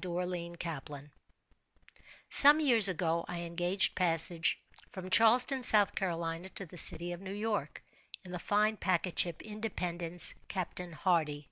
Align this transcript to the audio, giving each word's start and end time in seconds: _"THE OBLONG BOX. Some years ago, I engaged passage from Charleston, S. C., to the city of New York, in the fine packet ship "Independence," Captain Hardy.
_"THE 0.02 0.08
OBLONG 0.10 0.56
BOX. 0.58 1.10
Some 2.28 2.58
years 2.58 2.88
ago, 2.88 3.24
I 3.28 3.42
engaged 3.42 3.94
passage 3.94 4.60
from 4.90 5.08
Charleston, 5.08 5.60
S. 5.60 5.68
C., 5.70 6.48
to 6.48 6.66
the 6.66 6.76
city 6.76 7.12
of 7.12 7.20
New 7.20 7.32
York, 7.32 7.80
in 8.24 8.32
the 8.32 8.40
fine 8.40 8.76
packet 8.76 9.16
ship 9.20 9.40
"Independence," 9.42 10.34
Captain 10.48 10.90
Hardy. 10.94 11.48